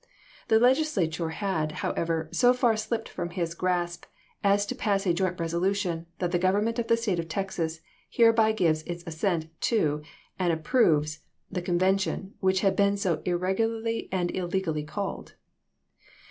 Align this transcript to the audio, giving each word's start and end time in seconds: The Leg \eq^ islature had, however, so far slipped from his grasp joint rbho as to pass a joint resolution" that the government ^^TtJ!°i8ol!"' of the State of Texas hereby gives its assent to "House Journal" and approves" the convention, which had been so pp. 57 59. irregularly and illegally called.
The 0.47 0.57
Leg 0.57 0.77
\eq^ 0.77 1.09
islature 1.09 1.31
had, 1.31 1.73
however, 1.73 2.27
so 2.31 2.55
far 2.55 2.75
slipped 2.75 3.07
from 3.07 3.29
his 3.29 3.53
grasp 3.53 4.05
joint 4.05 4.13
rbho 4.43 4.51
as 4.53 4.65
to 4.65 4.73
pass 4.73 5.05
a 5.05 5.13
joint 5.13 5.39
resolution" 5.39 6.07
that 6.17 6.31
the 6.31 6.39
government 6.39 6.77
^^TtJ!°i8ol!"' 6.77 6.81
of 6.81 6.87
the 6.87 6.97
State 6.97 7.19
of 7.19 7.29
Texas 7.29 7.81
hereby 8.09 8.51
gives 8.51 8.81
its 8.87 9.03
assent 9.05 9.43
to 9.61 9.77
"House 9.77 9.87
Journal" 9.99 10.05
and 10.39 10.53
approves" 10.53 11.19
the 11.51 11.61
convention, 11.61 12.33
which 12.39 12.61
had 12.61 12.75
been 12.75 12.97
so 12.97 13.17
pp. 13.17 13.17
57 13.25 13.33
59. 13.35 13.35
irregularly 13.41 14.09
and 14.11 14.35
illegally 14.35 14.83
called. 14.83 15.35